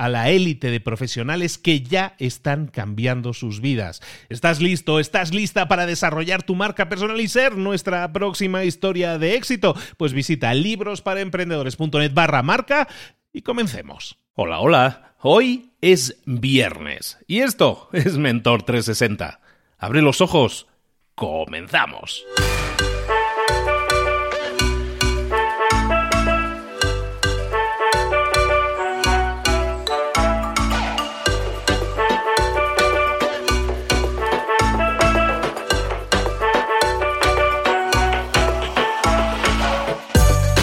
[0.00, 4.00] a la élite de profesionales que ya están cambiando sus vidas.
[4.30, 4.98] ¿Estás listo?
[4.98, 9.76] ¿Estás lista para desarrollar tu marca personal y ser nuestra próxima historia de éxito?
[9.98, 12.88] Pues visita librosparaemprendedores.net barra marca
[13.30, 14.16] y comencemos.
[14.32, 15.14] Hola, hola.
[15.20, 19.40] Hoy es viernes y esto es Mentor 360.
[19.76, 20.66] Abre los ojos.
[21.14, 22.24] Comenzamos.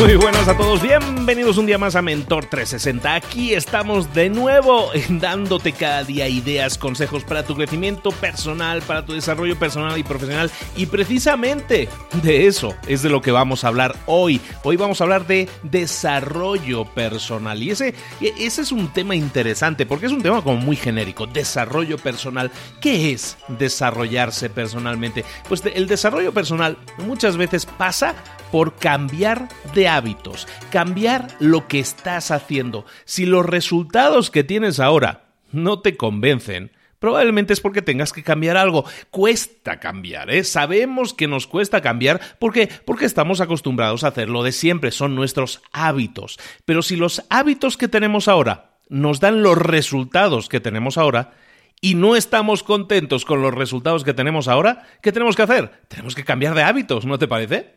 [0.00, 3.16] Muy buenas a todos, bienvenidos un día más a Mentor 360.
[3.16, 9.12] Aquí estamos de nuevo dándote cada día ideas, consejos para tu crecimiento personal, para tu
[9.12, 10.52] desarrollo personal y profesional.
[10.76, 11.88] Y precisamente
[12.22, 14.40] de eso es de lo que vamos a hablar hoy.
[14.62, 17.60] Hoy vamos a hablar de desarrollo personal.
[17.60, 21.26] Y ese, ese es un tema interesante porque es un tema como muy genérico.
[21.26, 22.52] Desarrollo personal.
[22.80, 25.24] ¿Qué es desarrollarse personalmente?
[25.48, 28.14] Pues el desarrollo personal muchas veces pasa
[28.50, 32.84] por cambiar de hábitos, cambiar lo que estás haciendo.
[33.04, 38.56] Si los resultados que tienes ahora no te convencen, Probablemente es porque tengas que cambiar
[38.56, 38.84] algo.
[39.10, 40.42] Cuesta cambiar, ¿eh?
[40.42, 45.62] Sabemos que nos cuesta cambiar porque, porque estamos acostumbrados a hacerlo de siempre, son nuestros
[45.72, 46.38] hábitos.
[46.64, 51.34] Pero si los hábitos que tenemos ahora nos dan los resultados que tenemos ahora
[51.80, 55.70] y no estamos contentos con los resultados que tenemos ahora, ¿qué tenemos que hacer?
[55.86, 57.76] Tenemos que cambiar de hábitos, ¿no te parece?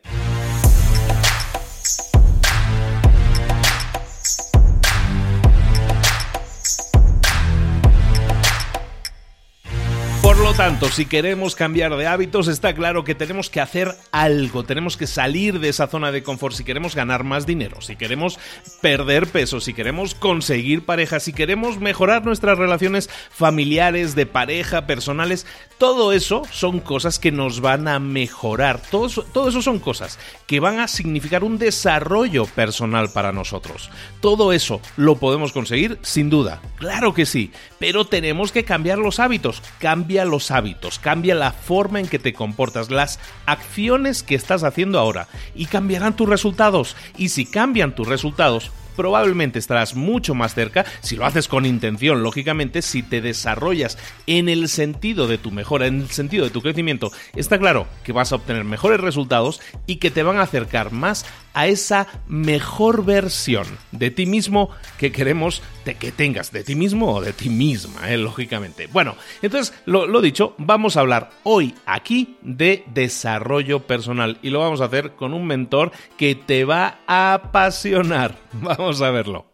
[10.61, 15.07] Tanto, si queremos cambiar de hábitos, está claro que tenemos que hacer algo, tenemos que
[15.07, 16.53] salir de esa zona de confort.
[16.53, 18.37] Si queremos ganar más dinero, si queremos
[18.79, 25.47] perder peso, si queremos conseguir pareja, si queremos mejorar nuestras relaciones familiares, de pareja, personales,
[25.81, 30.79] todo eso son cosas que nos van a mejorar, todo eso, son cosas que van
[30.79, 33.89] a significar un desarrollo personal para nosotros.
[34.19, 39.19] Todo eso lo podemos conseguir sin duda, claro que sí, pero tenemos que cambiar los
[39.19, 44.63] hábitos, cambia los hábitos, cambia la forma en que te comportas, las acciones que estás
[44.63, 46.95] haciendo ahora y cambiarán tus resultados.
[47.17, 52.23] Y si cambian tus resultados, probablemente estarás mucho más cerca, si lo haces con intención,
[52.23, 53.97] lógicamente, si te desarrollas
[54.27, 58.13] en el sentido de tu mejora, en el sentido de tu crecimiento, está claro que
[58.13, 63.03] vas a obtener mejores resultados y que te van a acercar más a esa mejor
[63.03, 67.49] versión de ti mismo que queremos de que tengas, de ti mismo o de ti
[67.49, 68.87] misma, eh, lógicamente.
[68.87, 74.59] Bueno, entonces, lo, lo dicho, vamos a hablar hoy aquí de desarrollo personal y lo
[74.59, 78.37] vamos a hacer con un mentor que te va a apasionar.
[78.81, 79.45] Vamos a verlo.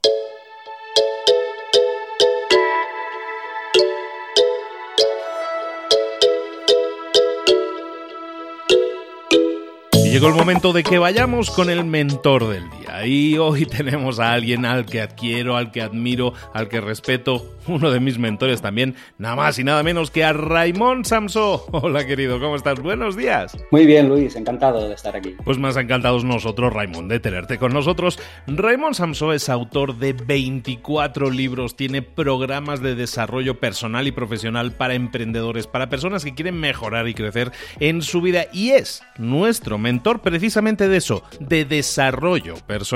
[9.95, 12.87] Y llegó el momento de que vayamos con el mentor del día.
[13.06, 17.92] Y hoy tenemos a alguien al que adquiero, al que admiro, al que respeto, uno
[17.92, 21.68] de mis mentores también, nada más y nada menos que a Raimón Samso.
[21.72, 22.80] Hola querido, ¿cómo estás?
[22.80, 23.58] Buenos días.
[23.72, 25.36] Muy bien, Luis, encantado de estar aquí.
[25.44, 28.20] Pues más encantados nosotros, Raimón, de tenerte con nosotros.
[28.48, 34.96] Raimón Samso es autor de 24 libros, tiene programas de desarrollo personal y profesional para
[34.96, 40.22] emprendedores, para personas que quieren mejorar y crecer en su vida y es nuestro mentor
[40.22, 42.87] precisamente de eso, de desarrollo personal.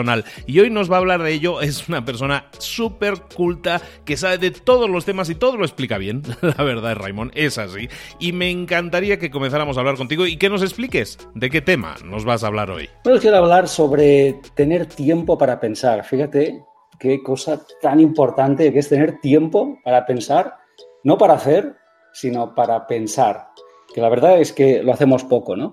[0.45, 4.37] Y hoy nos va a hablar de ello, es una persona súper culta que sabe
[4.37, 6.23] de todos los temas y todo lo explica bien.
[6.41, 7.89] La verdad, Raimón, es así.
[8.19, 11.95] Y me encantaría que comenzáramos a hablar contigo y que nos expliques de qué tema
[12.05, 12.89] nos vas a hablar hoy.
[13.03, 16.05] Bueno, quiero hablar sobre tener tiempo para pensar.
[16.05, 16.63] Fíjate
[16.99, 20.55] qué cosa tan importante que es tener tiempo para pensar,
[21.03, 21.75] no para hacer,
[22.13, 23.47] sino para pensar.
[23.93, 25.71] Que la verdad es que lo hacemos poco, ¿no?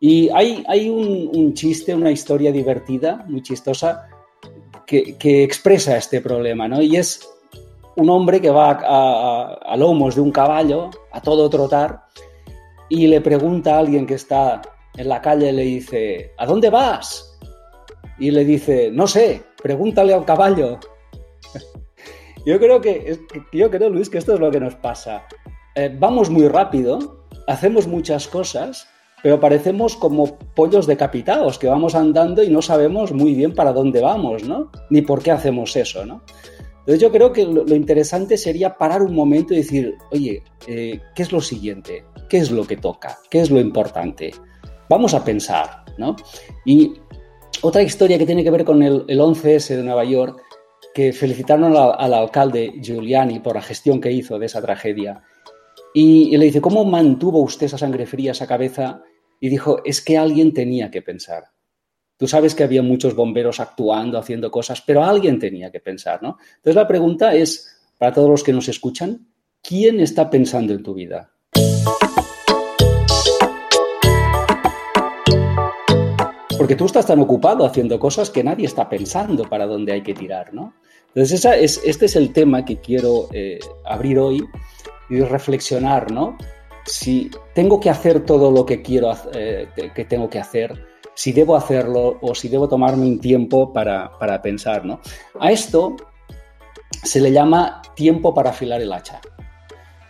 [0.00, 4.08] Y hay, hay un, un chiste, una historia divertida, muy chistosa,
[4.86, 6.82] que, que, expresa este problema, ¿no?
[6.82, 7.28] Y es
[7.96, 12.04] un hombre que va a, a, lomos de un caballo, a todo trotar,
[12.88, 14.60] y le pregunta a alguien que está
[14.96, 17.38] en la calle, le dice, ¿a dónde vas?
[18.18, 20.78] Y le dice, no sé, pregúntale al caballo.
[22.46, 23.18] yo creo que,
[23.52, 25.26] yo creo, Luis, que esto es lo que nos pasa.
[25.74, 28.88] Eh, vamos muy rápido, hacemos muchas cosas,
[29.26, 34.00] pero parecemos como pollos decapitados, que vamos andando y no sabemos muy bien para dónde
[34.00, 34.70] vamos, ¿no?
[34.88, 36.22] Ni por qué hacemos eso, ¿no?
[36.78, 41.00] Entonces yo creo que lo, lo interesante sería parar un momento y decir, oye, eh,
[41.16, 42.04] ¿qué es lo siguiente?
[42.28, 43.18] ¿Qué es lo que toca?
[43.28, 44.32] ¿Qué es lo importante?
[44.88, 46.14] Vamos a pensar, ¿no?
[46.64, 46.92] Y
[47.62, 50.40] otra historia que tiene que ver con el, el 11S de Nueva York,
[50.94, 55.24] que felicitaron al, al, alcalde Giuliani por la gestión que hizo de esa tragedia.
[55.92, 59.02] Y, y le dice, ¿cómo mantuvo usted esa sangre fría, esa cabeza?
[59.40, 61.44] Y dijo, es que alguien tenía que pensar.
[62.16, 66.38] Tú sabes que había muchos bomberos actuando, haciendo cosas, pero alguien tenía que pensar, ¿no?
[66.56, 69.26] Entonces la pregunta es, para todos los que nos escuchan,
[69.62, 71.30] ¿quién está pensando en tu vida?
[76.56, 80.14] Porque tú estás tan ocupado haciendo cosas que nadie está pensando para dónde hay que
[80.14, 80.74] tirar, ¿no?
[81.08, 84.42] Entonces esa es, este es el tema que quiero eh, abrir hoy
[85.08, 86.36] y reflexionar, ¿no?
[86.86, 91.56] Si tengo que hacer todo lo que quiero, eh, que tengo que hacer, si debo
[91.56, 94.84] hacerlo o si debo tomarme un tiempo para, para pensar.
[94.84, 95.00] ¿no?
[95.40, 95.96] A esto
[97.02, 99.20] se le llama tiempo para afilar el hacha.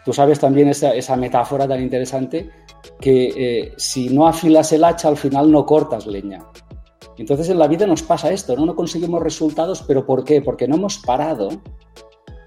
[0.04, 2.50] Tú sabes también esa, esa metáfora tan interesante
[3.00, 6.44] que eh, si no afilas el hacha al final no cortas leña.
[7.18, 8.66] Entonces en la vida nos pasa esto, ¿no?
[8.66, 10.42] No conseguimos resultados, pero ¿por qué?
[10.42, 11.48] Porque no hemos parado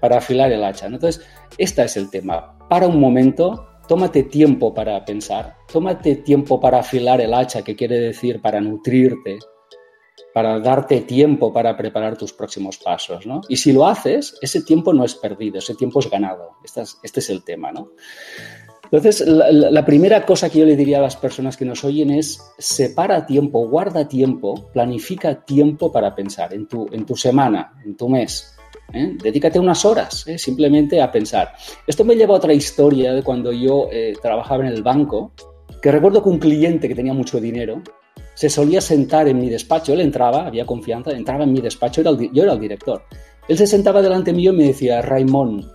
[0.00, 0.86] para afilar el hacha.
[0.86, 1.24] Entonces,
[1.58, 2.56] este es el tema.
[2.68, 7.98] Para un momento, tómate tiempo para pensar, tómate tiempo para afilar el hacha, que quiere
[7.98, 9.40] decir para nutrirte,
[10.32, 13.40] para darte tiempo para preparar tus próximos pasos, ¿no?
[13.48, 16.52] Y si lo haces, ese tiempo no es perdido, ese tiempo es ganado.
[16.62, 17.90] Este es, este es el tema, ¿no?
[18.84, 22.12] Entonces, la, la, primera cosa que yo le diría a las personas que nos oyen
[22.12, 27.96] es separa tiempo, guarda tiempo, planifica tiempo para pensar en tu, en tu semana, en
[27.96, 28.56] tu mes,
[28.92, 29.16] ¿eh?
[29.22, 30.38] Dedícate unas horas ¿eh?
[30.38, 31.52] simplemente a pensar.
[31.86, 35.32] Esto me lleva a otra historia de cuando yo eh, trabajaba en el banco,
[35.80, 37.82] que recuerdo que un cliente que tenía mucho dinero
[38.34, 42.10] se solía sentar en mi despacho, él entraba, había confianza, entraba en mi despacho, era
[42.10, 43.02] el, yo era el director.
[43.48, 45.70] Él se sentaba delante mío y me decía, Raimón,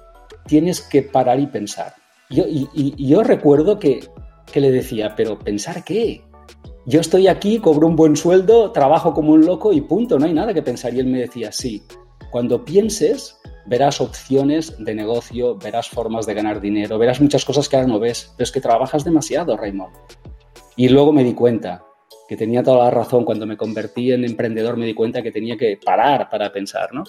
[0.48, 1.93] tienes que parar y pensar.
[2.29, 4.00] y, yo recuerdo que,
[4.51, 6.22] que le decía, pero ¿pensar qué?
[6.88, 10.34] Yo estoy aquí, cobro un buen sueldo, trabajo como un loco y punto, no hay
[10.34, 10.93] nada que pensar.
[10.93, 11.81] Y él me decía, sí,
[12.36, 17.77] cuando pienses, verás opciones de negocio, verás formas de ganar dinero, verás muchas cosas que
[17.77, 19.96] ahora no ves, pero es que trabajas demasiado, Raymond.
[20.75, 21.86] Y luego me di cuenta
[22.27, 23.24] que tenía toda la razón.
[23.24, 27.06] Cuando me convertí en emprendedor me di cuenta que tenía que parar para pensar, ¿no?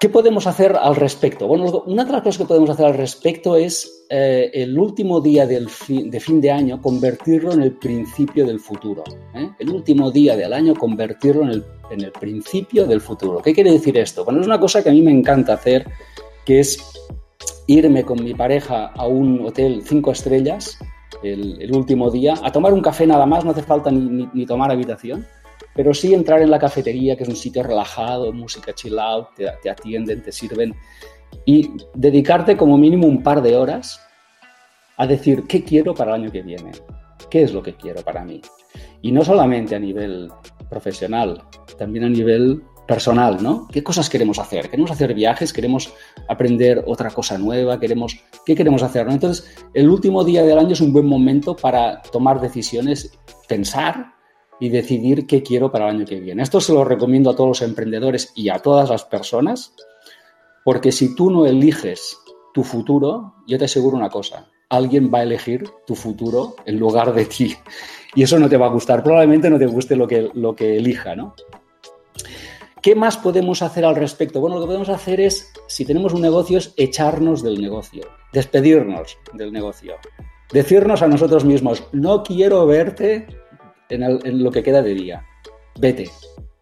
[0.00, 1.46] ¿Qué podemos hacer al respecto?
[1.46, 5.46] Bueno, una de las cosas que podemos hacer al respecto es eh, el último día
[5.46, 9.04] del de fin de año convertirlo en el principio del futuro.
[9.34, 9.50] ¿eh?
[9.58, 13.42] El último día del año convertirlo en el principio del futuro.
[13.42, 14.24] ¿Qué quiere decir esto?
[14.24, 15.86] Bueno, es una cosa que a mí me encanta hacer,
[16.46, 16.78] que es
[17.66, 20.78] irme con mi pareja a un hotel cinco estrellas
[21.22, 25.26] el, último día a tomar un café nada más, no hace falta ni tomar habitación
[25.80, 29.70] pero sí entrar en la cafetería, que es un sitio relajado, música chill out, te,
[29.70, 30.74] atienden, te sirven,
[31.46, 33.98] y dedicarte como mínimo un par de horas
[34.98, 36.72] a decir qué quiero para el año que viene,
[37.30, 38.42] qué es lo que quiero para mí.
[39.00, 40.30] Y no solamente a nivel
[40.68, 41.44] profesional,
[41.78, 43.66] también a nivel personal, ¿no?
[43.72, 44.68] ¿Qué cosas queremos hacer?
[44.68, 45.50] ¿Queremos hacer viajes?
[45.50, 45.94] ¿Queremos
[46.28, 47.80] aprender otra cosa nueva?
[47.80, 49.08] ¿Queremos, ¿Qué queremos hacer?
[49.08, 53.18] Entonces, el último día del año es un buen momento para tomar decisiones,
[53.48, 54.19] pensar
[54.60, 56.42] y decidir qué quiero para el año que viene.
[56.42, 59.74] Esto se lo recomiendo a todos los emprendedores y a todas las personas,
[60.64, 62.18] porque si tú no eliges
[62.52, 67.12] tu futuro, yo te aseguro una cosa, alguien va a elegir tu futuro en lugar
[67.12, 67.56] de ti.
[68.12, 70.76] Y eso no te va a gustar, probablemente no te guste lo que, lo que
[70.76, 71.32] elija, ¿no?
[72.82, 74.40] ¿Qué más podemos hacer al respecto?
[74.40, 78.02] Bueno, lo que podemos hacer es, si tenemos un negocio, es echarnos del negocio,
[78.32, 79.94] despedirnos del negocio,
[80.52, 83.28] decirnos a nosotros mismos, no quiero verte
[83.94, 85.24] en, lo que queda de día.
[85.78, 86.10] Vete,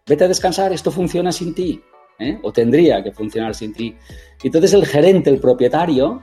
[0.07, 1.81] vete a descansar, esto funciona sin ti,
[2.19, 2.39] ¿eh?
[2.43, 3.95] o tendría que funcionar sin ti.
[4.43, 6.21] Entonces el gerente, el propietario,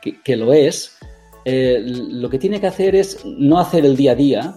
[0.00, 0.98] que, lo es,
[1.44, 4.54] eh, lo que tiene que hacer es no hacer el día a día,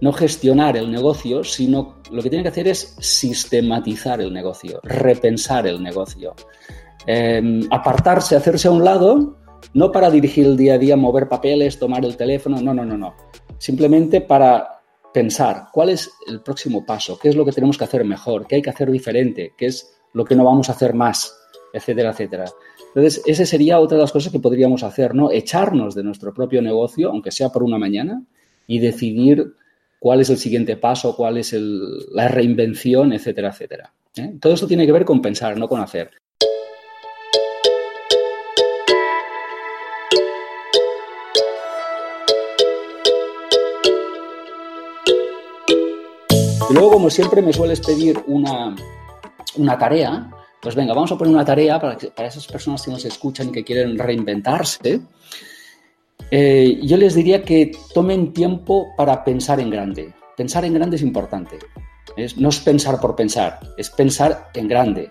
[0.00, 5.66] no gestionar el negocio, sino lo que tiene que hacer es sistematizar el negocio, repensar
[5.66, 6.34] el negocio,
[7.06, 9.38] em, apartarse, hacerse a un lado,
[9.72, 12.98] no para dirigir el día a día, mover papeles, tomar el teléfono, no, no, no,
[12.98, 13.14] no.
[13.58, 14.82] Simplemente para
[15.14, 18.56] pensar cuál es el próximo paso, qué es lo que tenemos que hacer mejor, qué
[18.56, 21.32] hay que hacer diferente, qué es lo que no vamos a hacer más,
[21.72, 22.46] etcétera, etcétera.
[22.88, 25.30] Entonces, esa sería otra de las cosas que podríamos hacer, ¿no?
[25.30, 28.24] Echarnos de nuestro propio negocio, aunque sea por una mañana,
[28.66, 29.54] y decidir
[30.00, 33.94] cuál es el siguiente paso, cuál es la reinvención, etcétera, etcétera.
[34.16, 34.34] ¿eh?
[34.40, 36.10] Todo esto tiene que ver con pensar, no con hacer.
[46.74, 48.74] Luego, como siempre, me sueles pedir una,
[49.78, 50.30] tarea.
[50.60, 53.52] Pues venga, vamos a poner una tarea para, para esas personas que nos escuchan y
[53.52, 55.00] que quieren reinventarse.
[56.30, 60.14] Eh, yo les diría que tomen tiempo para pensar en grande.
[60.36, 61.58] Pensar en grande es importante.
[62.36, 65.10] no es pensar por pensar, es pensar en grande.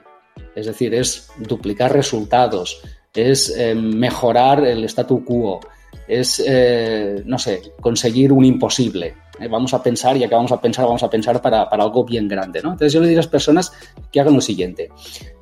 [0.55, 2.81] Es decir, es duplicar resultados,
[3.13, 5.59] es eh, mejorar el statu quo,
[6.07, 9.15] es, eh, no sé, conseguir un imposible.
[9.39, 9.47] ¿Eh?
[9.47, 12.61] Vamos a pensar, y que vamos a pensar, vamos a pensar para, algo bien grande.
[12.61, 12.71] ¿no?
[12.71, 13.71] Entonces yo le diría a las personas
[14.11, 14.89] que hagan lo siguiente.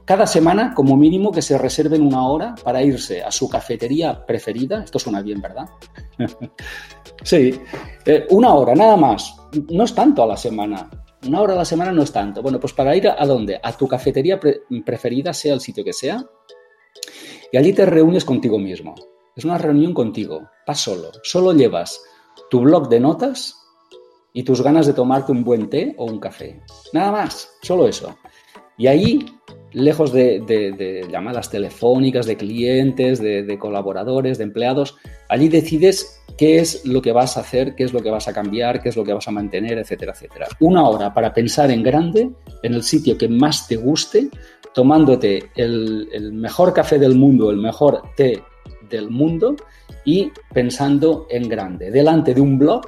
[0.05, 4.83] Cada semana, como mínimo, que se reserven una hora para irse a su cafetería preferida.
[4.83, 5.69] Esto suena bien, ¿verdad?
[7.23, 7.59] sí,
[8.05, 9.35] eh, una hora, nada más.
[9.69, 10.89] No es tanto a la semana.
[11.27, 12.41] Una hora a la semana no es tanto.
[12.41, 13.59] Bueno, pues para ir a, dónde?
[13.61, 14.39] A tu cafetería
[14.85, 16.25] preferida, sea el sitio que sea,
[17.51, 18.95] y allí te reúnes contigo mismo.
[19.35, 21.11] Es una reunión contigo, vas solo.
[21.23, 22.01] Solo llevas
[22.49, 23.60] tu blog de notas
[24.33, 26.61] y tus ganas de tomarte un buen té o un café.
[26.93, 28.17] Nada más, solo eso.
[28.77, 29.25] Y ahí,
[29.73, 34.97] lejos de, llamadas telefónicas, de clientes, de, colaboradores, de empleados,
[35.29, 38.33] allí decides qué es lo que vas a hacer, qué es lo que vas a
[38.33, 40.47] cambiar, qué es lo que vas a mantener, etcétera, etcétera.
[40.59, 42.31] Una hora para pensar en grande,
[42.63, 44.29] en el sitio que más te guste,
[44.73, 48.41] tomándote el, el mejor café del mundo, el mejor té
[48.89, 49.55] del mundo
[50.05, 52.87] y pensando en grande, delante de un blog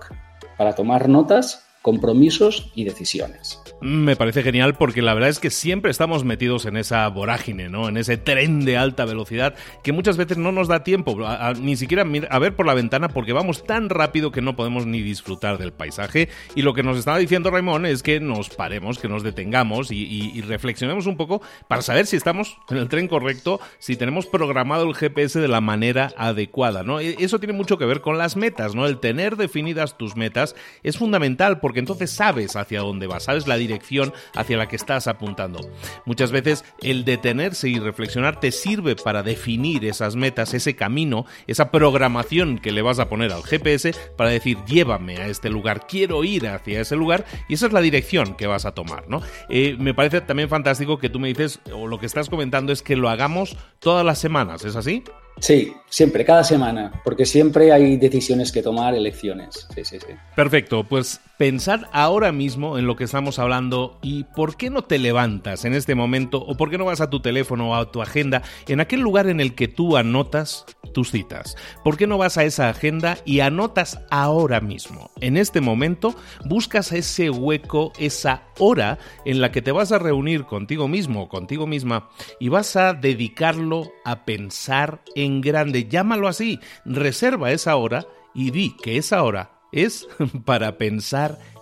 [0.64, 3.62] para tomar notas, compromisos y decisiones.
[3.82, 7.90] Me parece genial porque la verdad es que siempre estamos metidos en esa vorágine, ¿no?
[7.90, 11.18] En ese tren de alta velocidad que muchas veces no nos da tiempo
[11.60, 15.02] ni siquiera a ver por la ventana porque vamos tan rápido que no podemos ni
[15.02, 16.30] disfrutar del paisaje.
[16.56, 20.42] Y lo que nos estaba diciendo Raymond es que nos paremos, que nos detengamos y,
[20.48, 24.96] reflexionemos un poco para saber si estamos en el tren correcto, si tenemos programado el
[24.96, 27.02] GPS de la manera adecuada, ¿no?
[27.02, 28.86] E, eso tiene mucho que ver con las metas, ¿no?
[28.86, 33.48] El tener definidas tus metas es fundamental porque porque entonces sabes hacia dónde vas, sabes
[33.48, 35.60] la dirección hacia la que estás apuntando.
[36.06, 41.72] Muchas veces el detenerse y reflexionar te sirve para definir esas metas, ese camino, esa
[41.72, 46.24] programación que le vas a poner al GPS para decir llévame a este lugar, quiero
[46.24, 49.24] ir hacia ese lugar y esa es la dirección que vas a tomar, ¿no?
[49.50, 52.84] Eh, me parece también fantástico que tú me dices, o lo que estás comentando es
[52.84, 55.04] que lo hagamos todas las semanas, ¿es así?
[55.40, 59.68] Sí, siempre, cada semana, porque siempre hay decisiones que tomar, elecciones.
[59.76, 60.14] Sí, sí, sí.
[60.36, 65.00] Perfecto, pues pensar ahora mismo en lo que estamos hablando y por qué no te
[65.00, 68.02] levantas en este momento o por qué no vas a tu teléfono o a tu
[68.02, 71.58] agenda en aquel lugar en el que tú anotas tus citas.
[71.84, 75.12] ¿Por qué no vas a esa agenda y anotas ahora mismo?
[75.20, 80.46] En este momento buscas ese hueco, esa hora en la que te vas a reunir
[80.46, 82.10] contigo mismo o contigo misma
[82.40, 85.90] y vas a dedicarlo a pensar en grande.
[85.90, 90.08] Llámalo así, reserva esa hora y di que esa hora es
[90.46, 91.53] para pensar en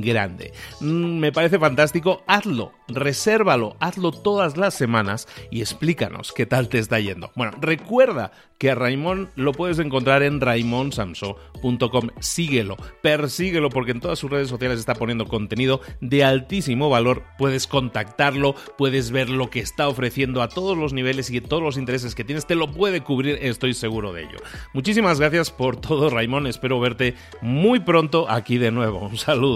[0.00, 0.52] grande.
[0.80, 6.78] Mm, me parece fantástico, hazlo, resérvalo, hazlo todas las semanas y explícanos qué tal te
[6.78, 7.30] está yendo.
[7.34, 12.08] Bueno, recuerda que a Raimón lo puedes encontrar en raimonsamso.com.
[12.20, 17.22] Síguelo, persíguelo porque en todas sus redes sociales está poniendo contenido de altísimo valor.
[17.38, 21.76] Puedes contactarlo, puedes ver lo que está ofreciendo a todos los niveles y todos los
[21.76, 22.46] intereses que tienes.
[22.46, 24.38] Te lo puede cubrir, estoy seguro de ello.
[24.72, 26.46] Muchísimas gracias por todo, Raimón.
[26.46, 29.00] Espero verte muy pronto aquí de nuevo.
[29.00, 29.55] Un saludo,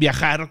[0.00, 0.50] viajar